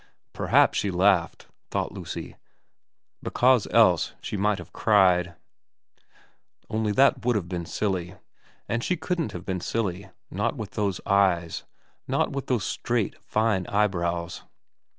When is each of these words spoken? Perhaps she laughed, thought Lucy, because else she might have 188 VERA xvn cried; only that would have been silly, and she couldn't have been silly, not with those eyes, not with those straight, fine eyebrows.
Perhaps 0.33 0.79
she 0.79 0.89
laughed, 0.89 1.45
thought 1.69 1.91
Lucy, 1.91 2.35
because 3.21 3.67
else 3.69 4.13
she 4.19 4.35
might 4.35 4.57
have 4.57 4.69
188 4.73 5.13
VERA 5.13 5.13
xvn 5.13 5.27
cried; 5.27 5.35
only 6.75 6.91
that 6.91 7.23
would 7.23 7.35
have 7.35 7.47
been 7.47 7.67
silly, 7.67 8.15
and 8.67 8.83
she 8.83 8.97
couldn't 8.97 9.31
have 9.33 9.45
been 9.45 9.61
silly, 9.61 10.09
not 10.31 10.55
with 10.57 10.71
those 10.71 11.01
eyes, 11.05 11.65
not 12.07 12.31
with 12.31 12.47
those 12.47 12.65
straight, 12.65 13.15
fine 13.21 13.67
eyebrows. 13.67 14.41